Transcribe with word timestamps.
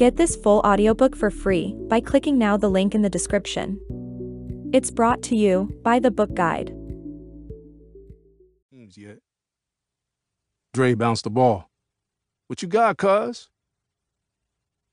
Get 0.00 0.16
this 0.16 0.34
full 0.34 0.60
audiobook 0.60 1.14
for 1.14 1.30
free 1.30 1.76
by 1.90 2.00
clicking 2.00 2.38
now 2.38 2.56
the 2.56 2.70
link 2.70 2.94
in 2.94 3.02
the 3.02 3.10
description. 3.10 3.78
It's 4.72 4.90
brought 4.90 5.22
to 5.24 5.36
you 5.36 5.78
by 5.82 5.98
the 5.98 6.10
Book 6.10 6.32
Guide. 6.32 6.74
yet. 8.96 9.18
Dre 10.72 10.94
bounced 10.94 11.24
the 11.24 11.30
ball. 11.30 11.68
What 12.46 12.62
you 12.62 12.68
got, 12.68 12.96
cuz? 12.96 13.50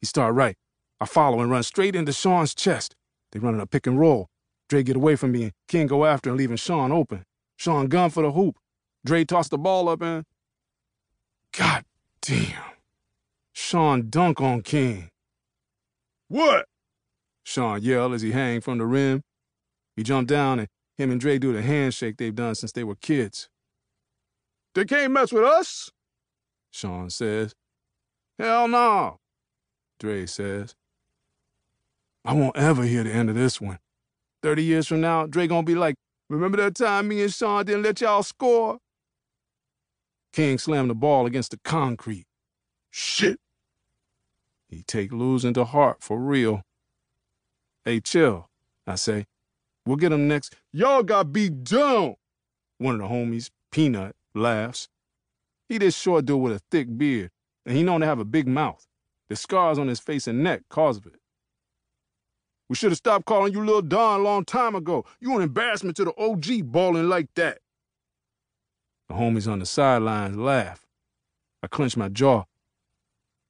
He 0.02 0.08
start 0.08 0.36
right. 0.36 0.58
I 1.00 1.06
follow 1.06 1.40
and 1.40 1.50
run 1.50 1.64
straight 1.64 1.96
into 1.96 2.12
Sean's 2.12 2.54
chest. 2.54 2.94
They 3.32 3.40
running 3.40 3.62
a 3.62 3.66
pick 3.66 3.88
and 3.88 3.98
roll. 3.98 4.28
Dre 4.68 4.84
get 4.84 4.98
away 4.98 5.16
from 5.16 5.32
me 5.32 5.44
and 5.44 5.54
King 5.70 5.88
go 5.88 6.04
after 6.04 6.32
and 6.32 6.38
leaving 6.38 6.58
Sean 6.58 6.92
open. 6.92 7.24
Sean 7.56 7.88
gun 7.88 8.10
for 8.10 8.24
the 8.24 8.34
hoop. 8.34 8.58
Dre 9.06 9.24
toss 9.24 9.48
the 9.48 9.58
ball 9.58 9.88
up 9.88 10.02
and... 10.02 10.26
God 11.54 11.86
damn. 12.22 12.77
Sean 13.68 14.10
dunk 14.10 14.40
on 14.40 14.62
King. 14.62 15.10
What? 16.30 16.68
Sean 17.44 17.82
yelled 17.82 18.14
as 18.14 18.22
he 18.22 18.32
hang 18.32 18.62
from 18.62 18.78
the 18.78 18.86
rim. 18.86 19.24
He 19.98 20.04
jumped 20.04 20.30
down 20.30 20.60
and 20.60 20.70
him 20.98 21.12
and 21.12 21.20
Dre 21.20 21.38
do 21.38 21.52
the 21.52 21.62
handshake 21.62 22.16
they've 22.16 22.34
done 22.34 22.56
since 22.56 22.72
they 22.72 22.86
were 22.86 22.96
kids. 22.96 23.50
They 24.74 24.86
can't 24.86 25.12
mess 25.12 25.34
with 25.34 25.44
us, 25.44 25.92
Sean 26.72 27.10
says. 27.10 27.56
Hell 28.40 28.70
no, 28.70 29.18
Dre 30.00 30.26
says. 30.28 30.74
I 32.24 32.32
won't 32.32 32.56
ever 32.56 32.84
hear 32.84 33.04
the 33.04 33.12
end 33.12 33.30
of 33.30 33.36
this 33.36 33.60
one. 33.60 33.80
Thirty 34.42 34.64
years 34.64 34.88
from 34.88 35.02
now, 35.02 35.26
Dre 35.26 35.46
gonna 35.46 35.64
be 35.64 35.76
like, 35.76 35.96
remember 36.30 36.56
that 36.60 36.76
time 36.76 37.10
me 37.10 37.22
and 37.22 37.34
Sean 37.34 37.66
didn't 37.66 37.84
let 37.84 38.00
y'all 38.00 38.24
score? 38.24 38.78
King 40.32 40.58
slammed 40.58 40.90
the 40.90 40.96
ball 40.96 41.26
against 41.26 41.52
the 41.52 41.60
concrete. 41.66 42.28
Shit. 42.92 43.42
He 44.68 44.84
take 44.84 45.12
losing 45.12 45.54
to 45.54 45.64
heart 45.64 45.98
for 46.02 46.20
real. 46.20 46.62
Hey, 47.86 48.02
chill, 48.02 48.50
I 48.86 48.96
say. 48.96 49.26
We'll 49.86 49.96
get 49.96 50.12
him 50.12 50.28
next. 50.28 50.56
Y'all 50.74 51.04
got 51.04 51.32
beat 51.32 51.64
down. 51.64 52.16
One 52.78 52.96
of 52.96 53.02
the 53.02 53.08
homies, 53.08 53.50
Peanut, 53.72 54.16
laughs. 54.36 54.90
He 55.70 55.78
this 55.78 55.98
short 55.98 56.26
dude 56.26 56.42
with 56.42 56.54
a 56.54 56.62
thick 56.72 56.98
beard, 56.98 57.32
and 57.66 57.78
he 57.78 57.84
known 57.84 58.02
to 58.02 58.06
have 58.06 58.20
a 58.20 58.26
big 58.26 58.48
mouth. 58.48 58.86
The 59.30 59.36
scars 59.36 59.78
on 59.80 59.88
his 59.88 60.00
face 60.00 60.28
and 60.28 60.44
neck 60.44 60.64
cause 60.70 60.98
of 60.98 61.06
it. 61.06 61.20
We 62.70 62.76
should 62.76 62.92
have 62.92 62.98
stopped 62.98 63.26
calling 63.26 63.54
you 63.54 63.64
Lil 63.64 63.82
Don 63.82 64.20
a 64.20 64.24
long 64.24 64.44
time 64.44 64.76
ago. 64.76 65.06
You 65.20 65.36
an 65.36 65.42
embarrassment 65.42 65.96
to 65.98 66.06
the 66.06 66.14
OG 66.18 66.70
balling 66.72 67.08
like 67.08 67.28
that. 67.36 67.60
The 69.08 69.16
homies 69.16 69.50
on 69.50 69.60
the 69.60 69.66
sidelines 69.66 70.36
laugh. 70.36 70.86
I 71.64 71.68
clench 71.68 71.96
my 71.96 72.10
jaw. 72.10 72.44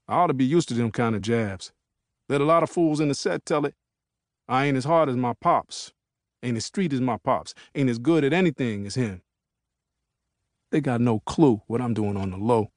I 0.07 0.15
ought 0.15 0.27
to 0.27 0.33
be 0.33 0.45
used 0.45 0.69
to 0.69 0.73
them 0.73 0.91
kind 0.91 1.15
of 1.15 1.21
jabs. 1.21 1.71
Let 2.29 2.41
a 2.41 2.45
lot 2.45 2.63
of 2.63 2.69
fools 2.69 2.99
in 2.99 3.07
the 3.07 3.15
set 3.15 3.45
tell 3.45 3.65
it. 3.65 3.75
I 4.47 4.65
ain't 4.65 4.77
as 4.77 4.85
hard 4.85 5.09
as 5.09 5.15
my 5.15 5.33
pops. 5.33 5.93
Ain't 6.43 6.57
as 6.57 6.65
street 6.65 6.93
as 6.93 7.01
my 7.01 7.17
pops. 7.17 7.53
Ain't 7.75 7.89
as 7.89 7.99
good 7.99 8.23
at 8.23 8.33
anything 8.33 8.85
as 8.85 8.95
him. 8.95 9.21
They 10.71 10.81
got 10.81 11.01
no 11.01 11.19
clue 11.21 11.61
what 11.67 11.81
I'm 11.81 11.93
doing 11.93 12.17
on 12.17 12.31
the 12.31 12.37
low. 12.37 12.71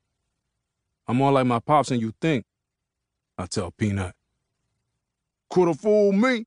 I'm 1.06 1.16
more 1.16 1.32
like 1.32 1.46
my 1.46 1.58
pops 1.58 1.88
than 1.88 2.00
you 2.00 2.12
think, 2.20 2.44
I 3.36 3.46
tell 3.46 3.72
Peanut. 3.72 4.14
Coulda 5.50 5.74
fooled 5.74 6.14
me. 6.14 6.46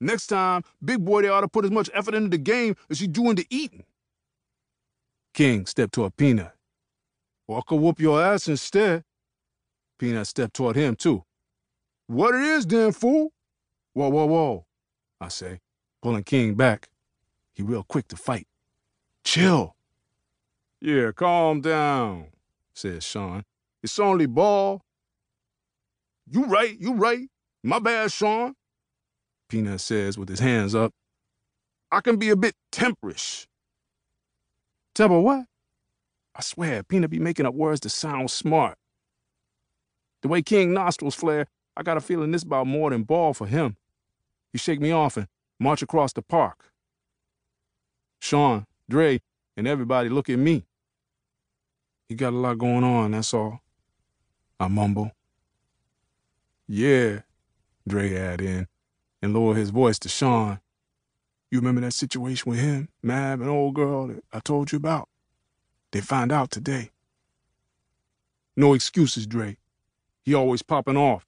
Next 0.00 0.28
time, 0.28 0.62
big 0.84 1.04
boy, 1.04 1.22
they 1.22 1.28
ought 1.28 1.40
to 1.40 1.48
put 1.48 1.64
as 1.64 1.72
much 1.72 1.90
effort 1.92 2.14
into 2.14 2.28
the 2.28 2.38
game 2.38 2.76
as 2.88 3.00
you 3.00 3.08
do 3.08 3.30
into 3.30 3.44
eating. 3.50 3.84
King 5.34 5.66
stepped 5.66 5.94
toward 5.94 6.16
Peanut. 6.16 6.52
Or 7.48 7.58
I 7.58 7.62
could 7.66 7.80
whoop 7.80 7.98
your 7.98 8.22
ass 8.22 8.46
instead. 8.46 9.04
Peanut 9.98 10.26
stepped 10.26 10.54
toward 10.54 10.76
him, 10.76 10.96
too. 10.96 11.24
What 12.06 12.34
it 12.34 12.42
is, 12.42 12.66
then, 12.66 12.92
fool? 12.92 13.32
Whoa, 13.94 14.08
whoa, 14.08 14.26
whoa, 14.26 14.66
I 15.20 15.28
say, 15.28 15.60
pulling 16.02 16.24
King 16.24 16.54
back. 16.54 16.88
He 17.52 17.62
real 17.62 17.82
quick 17.82 18.08
to 18.08 18.16
fight. 18.16 18.46
Chill. 19.24 19.74
Yeah, 20.80 21.10
calm 21.12 21.60
down, 21.60 22.26
says 22.74 23.04
Sean. 23.04 23.44
It's 23.82 23.98
only 23.98 24.26
ball. 24.26 24.82
You 26.30 26.44
right, 26.44 26.78
you 26.78 26.94
right. 26.94 27.28
My 27.64 27.80
bad, 27.80 28.12
Sean, 28.12 28.54
Peanut 29.48 29.80
says 29.80 30.16
with 30.16 30.28
his 30.28 30.40
hands 30.40 30.74
up. 30.74 30.92
I 31.90 32.00
can 32.00 32.16
be 32.16 32.30
a 32.30 32.36
bit 32.36 32.54
temperish. 32.70 33.46
Temper 34.94 35.20
what? 35.20 35.46
I 36.34 36.42
swear, 36.42 36.82
Peanut 36.84 37.10
be 37.10 37.18
making 37.18 37.46
up 37.46 37.54
words 37.54 37.80
to 37.80 37.88
sound 37.88 38.30
smart. 38.30 38.78
The 40.22 40.28
way 40.28 40.42
King 40.42 40.72
nostrils 40.72 41.14
flare, 41.14 41.46
I 41.76 41.82
got 41.82 41.96
a 41.96 42.00
feeling 42.00 42.32
this 42.32 42.42
about 42.42 42.66
more 42.66 42.90
than 42.90 43.04
ball 43.04 43.34
for 43.34 43.46
him. 43.46 43.76
He 44.52 44.58
shake 44.58 44.80
me 44.80 44.90
off 44.90 45.16
and 45.16 45.28
march 45.60 45.82
across 45.82 46.12
the 46.12 46.22
park. 46.22 46.72
Sean, 48.20 48.66
Dre, 48.88 49.20
and 49.56 49.68
everybody 49.68 50.08
look 50.08 50.28
at 50.28 50.38
me. 50.38 50.64
He 52.08 52.14
got 52.14 52.32
a 52.32 52.36
lot 52.36 52.58
going 52.58 52.84
on, 52.84 53.12
that's 53.12 53.34
all. 53.34 53.60
I 54.58 54.68
mumble. 54.68 55.12
Yeah, 56.66 57.20
Dre 57.86 58.16
add 58.16 58.40
in, 58.40 58.66
and 59.22 59.32
lower 59.32 59.54
his 59.54 59.70
voice 59.70 59.98
to 60.00 60.08
Sean. 60.08 60.60
You 61.50 61.58
remember 61.60 61.80
that 61.82 61.92
situation 61.92 62.50
with 62.50 62.60
him, 62.60 62.88
Mav, 63.02 63.40
and 63.40 63.48
old 63.48 63.74
girl 63.74 64.08
that 64.08 64.24
I 64.32 64.40
told 64.40 64.72
you 64.72 64.76
about? 64.76 65.08
They 65.92 66.00
find 66.00 66.32
out 66.32 66.50
today. 66.50 66.90
No 68.56 68.74
excuses, 68.74 69.26
Dre. 69.26 69.56
He 70.28 70.34
always 70.34 70.60
popping 70.60 70.98
off, 70.98 71.24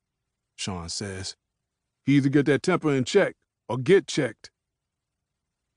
Sean 0.56 0.90
says. 0.90 1.34
He 2.04 2.16
either 2.18 2.28
get 2.28 2.44
that 2.44 2.62
temper 2.62 2.92
in 2.92 3.04
check 3.04 3.34
or 3.66 3.78
get 3.78 4.06
checked. 4.06 4.50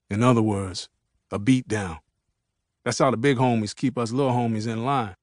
In 0.10 0.22
other 0.22 0.42
words, 0.42 0.90
a 1.32 1.40
beat 1.40 1.66
down. 1.66 2.00
That's 2.84 3.00
how 3.00 3.12
the 3.12 3.16
big 3.16 3.38
homies 3.38 3.74
keep 3.74 3.98
us 3.98 4.12
little 4.12 4.34
homies 4.34 4.68
in 4.68 4.84
line. 4.84 5.16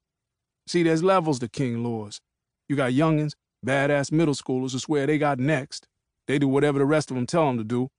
See, 0.66 0.82
there's 0.82 1.02
levels 1.02 1.40
to 1.40 1.48
King 1.48 1.84
Lords. 1.84 2.22
You 2.70 2.76
got 2.76 2.92
youngins, 2.92 3.34
badass 3.66 4.10
middle 4.10 4.32
schoolers 4.32 4.72
who 4.72 4.78
swear 4.78 5.06
they 5.06 5.18
got 5.18 5.38
next. 5.38 5.86
They 6.26 6.38
do 6.38 6.48
whatever 6.48 6.78
the 6.78 6.86
rest 6.86 7.10
of 7.10 7.16
them 7.16 7.26
tell 7.26 7.48
them 7.48 7.58
to 7.58 7.64
do. 7.64 7.90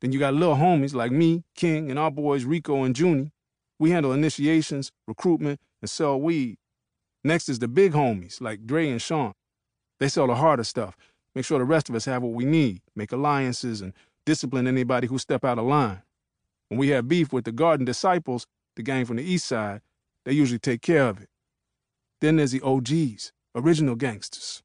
Then 0.00 0.12
you 0.12 0.20
got 0.20 0.34
little 0.34 0.54
homies 0.54 0.94
like 0.94 1.10
me, 1.10 1.42
King, 1.56 1.90
and 1.90 1.98
our 1.98 2.12
boys 2.12 2.44
Rico 2.44 2.84
and 2.84 2.96
Junie. 2.96 3.32
We 3.80 3.90
handle 3.90 4.12
initiations, 4.12 4.92
recruitment, 5.08 5.58
and 5.82 5.90
sell 5.90 6.20
weed. 6.20 6.58
Next 7.24 7.48
is 7.48 7.58
the 7.58 7.66
big 7.66 7.90
homies 7.90 8.40
like 8.40 8.64
Dre 8.64 8.88
and 8.88 9.02
Sean. 9.02 9.32
They 10.00 10.08
sell 10.08 10.26
the 10.26 10.34
harder 10.34 10.64
stuff, 10.64 10.96
make 11.34 11.44
sure 11.44 11.58
the 11.58 11.64
rest 11.64 11.88
of 11.88 11.94
us 11.94 12.04
have 12.04 12.22
what 12.22 12.32
we 12.32 12.44
need, 12.44 12.82
make 12.94 13.12
alliances, 13.12 13.80
and 13.80 13.92
discipline 14.24 14.66
anybody 14.66 15.06
who 15.06 15.18
step 15.18 15.44
out 15.44 15.58
of 15.58 15.66
line. 15.66 16.02
When 16.68 16.78
we 16.78 16.88
have 16.88 17.08
beef 17.08 17.32
with 17.32 17.44
the 17.44 17.52
Garden 17.52 17.84
Disciples, 17.84 18.46
the 18.76 18.82
gang 18.82 19.04
from 19.04 19.16
the 19.16 19.24
east 19.24 19.46
side, 19.46 19.80
they 20.24 20.32
usually 20.32 20.58
take 20.58 20.82
care 20.82 21.08
of 21.08 21.20
it. 21.20 21.28
Then 22.20 22.36
there's 22.36 22.52
the 22.52 22.60
OGs, 22.62 23.32
original 23.54 23.94
gangsters. 23.94 24.62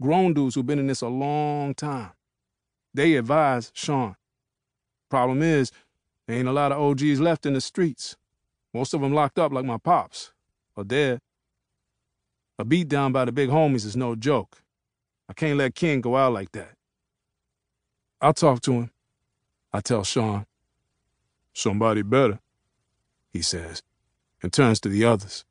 Grown 0.00 0.34
dudes 0.34 0.54
who've 0.54 0.66
been 0.66 0.78
in 0.78 0.86
this 0.86 1.00
a 1.00 1.08
long 1.08 1.74
time. 1.74 2.12
They 2.94 3.16
advise 3.16 3.72
Sean. 3.74 4.16
Problem 5.10 5.42
is, 5.42 5.72
there 6.26 6.36
ain't 6.36 6.48
a 6.48 6.52
lot 6.52 6.72
of 6.72 6.80
OGs 6.80 7.20
left 7.20 7.46
in 7.46 7.54
the 7.54 7.60
streets. 7.60 8.16
Most 8.74 8.92
of 8.92 9.00
them 9.00 9.14
locked 9.14 9.38
up 9.38 9.52
like 9.52 9.64
my 9.64 9.78
pops, 9.78 10.32
or 10.76 10.84
dead. 10.84 11.20
A 12.58 12.64
beat 12.64 12.88
down 12.88 13.12
by 13.12 13.24
the 13.24 13.32
big 13.32 13.48
homies 13.48 13.86
is 13.86 13.96
no 13.96 14.14
joke. 14.14 14.62
I 15.28 15.34
can't 15.34 15.58
let 15.58 15.74
King 15.74 16.00
go 16.00 16.16
out 16.16 16.32
like 16.32 16.52
that. 16.52 16.72
I'll 18.20 18.34
talk 18.34 18.60
to 18.62 18.72
him, 18.72 18.90
I 19.72 19.80
tell 19.80 20.04
Sean. 20.04 20.46
Somebody 21.52 22.02
better, 22.02 22.40
he 23.30 23.42
says, 23.42 23.82
and 24.42 24.52
turns 24.52 24.80
to 24.80 24.88
the 24.88 25.04
others. 25.04 25.44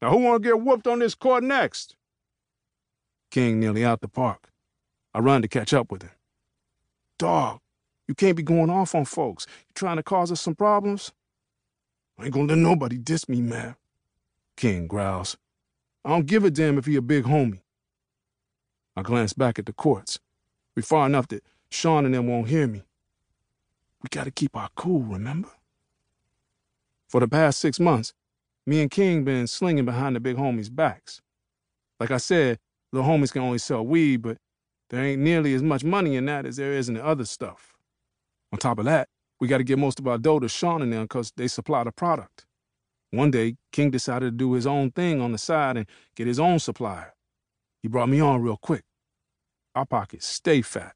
Now 0.00 0.10
who 0.10 0.18
wanna 0.18 0.40
get 0.40 0.60
whooped 0.60 0.86
on 0.86 1.00
this 1.00 1.14
court 1.14 1.42
next? 1.42 1.96
King 3.30 3.60
nearly 3.60 3.84
out 3.84 4.00
the 4.00 4.08
park. 4.08 4.50
I 5.14 5.20
run 5.20 5.42
to 5.42 5.48
catch 5.48 5.72
up 5.72 5.90
with 5.90 6.02
him. 6.02 6.10
Dog, 7.18 7.60
you 8.06 8.14
can't 8.14 8.36
be 8.36 8.42
going 8.42 8.70
off 8.70 8.94
on 8.94 9.04
folks. 9.04 9.46
You 9.68 9.72
trying 9.74 9.96
to 9.96 10.02
cause 10.02 10.30
us 10.30 10.40
some 10.40 10.54
problems? 10.54 11.12
I 12.18 12.24
ain't 12.24 12.34
gonna 12.34 12.46
let 12.46 12.58
nobody 12.58 12.98
diss 12.98 13.28
me, 13.28 13.40
man. 13.40 13.76
King 14.56 14.86
growls. 14.86 15.36
I 16.04 16.10
don't 16.10 16.26
give 16.26 16.44
a 16.44 16.50
damn 16.50 16.78
if 16.78 16.86
he 16.86 16.96
a 16.96 17.02
big 17.02 17.24
homie. 17.24 17.60
I 18.98 19.02
glance 19.02 19.32
back 19.32 19.60
at 19.60 19.66
the 19.66 19.72
courts. 19.72 20.18
We 20.74 20.82
far 20.82 21.06
enough 21.06 21.28
that 21.28 21.44
Sean 21.70 22.04
and 22.04 22.12
them 22.12 22.26
won't 22.26 22.48
hear 22.48 22.66
me. 22.66 22.82
We 24.02 24.08
gotta 24.10 24.32
keep 24.32 24.56
our 24.56 24.70
cool, 24.74 25.02
remember? 25.02 25.50
For 27.08 27.20
the 27.20 27.28
past 27.28 27.60
six 27.60 27.78
months, 27.78 28.12
me 28.66 28.82
and 28.82 28.90
King 28.90 29.22
been 29.22 29.46
slinging 29.46 29.84
behind 29.84 30.16
the 30.16 30.20
big 30.20 30.34
homies' 30.34 30.74
backs. 30.74 31.22
Like 32.00 32.10
I 32.10 32.16
said, 32.16 32.58
the 32.90 33.02
homies 33.02 33.32
can 33.32 33.42
only 33.42 33.58
sell 33.58 33.86
weed, 33.86 34.16
but 34.16 34.38
there 34.90 35.04
ain't 35.04 35.22
nearly 35.22 35.54
as 35.54 35.62
much 35.62 35.84
money 35.84 36.16
in 36.16 36.24
that 36.24 36.44
as 36.44 36.56
there 36.56 36.72
is 36.72 36.88
in 36.88 36.96
the 36.96 37.06
other 37.06 37.24
stuff. 37.24 37.76
On 38.52 38.58
top 38.58 38.80
of 38.80 38.84
that, 38.86 39.08
we 39.38 39.46
got 39.46 39.58
to 39.58 39.64
get 39.64 39.78
most 39.78 40.00
of 40.00 40.08
our 40.08 40.18
dough 40.18 40.40
to 40.40 40.48
Sean 40.48 40.82
and 40.82 40.92
them 40.92 41.04
because 41.04 41.32
they 41.36 41.46
supply 41.46 41.84
the 41.84 41.92
product. 41.92 42.46
One 43.12 43.30
day, 43.30 43.58
King 43.70 43.92
decided 43.92 44.26
to 44.26 44.36
do 44.36 44.54
his 44.54 44.66
own 44.66 44.90
thing 44.90 45.20
on 45.20 45.30
the 45.30 45.38
side 45.38 45.76
and 45.76 45.86
get 46.16 46.26
his 46.26 46.40
own 46.40 46.58
supplier. 46.58 47.14
He 47.80 47.86
brought 47.86 48.08
me 48.08 48.18
on 48.18 48.42
real 48.42 48.56
quick. 48.56 48.82
Our 49.78 49.86
pockets 49.86 50.26
stay 50.26 50.62
fat. 50.62 50.94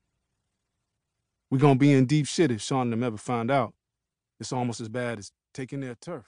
we 1.50 1.58
gonna 1.58 1.76
be 1.76 1.93
in 1.93 2.06
deep 2.06 2.26
shit 2.26 2.50
if 2.50 2.61
Sean 2.62 2.82
and 2.82 2.94
them 2.94 3.05
ever 3.05 3.17
find 3.17 3.50
out. 3.50 3.75
It's 4.40 4.52
almost 4.52 4.81
as 4.81 4.88
bad 4.88 5.19
as 5.20 5.32
taking 5.55 5.81
their 5.81 5.94
turf. 5.94 6.26